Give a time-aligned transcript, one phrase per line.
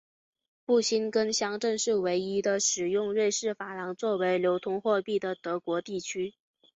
[0.65, 6.33] 布辛根乡镇是唯一的使用瑞士法郎作为流通货币的德国地区。